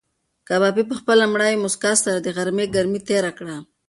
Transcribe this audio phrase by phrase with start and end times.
[0.47, 3.57] کبابي په خپله مړاوې موسکا سره د غرمې ګرمي تېره کړه.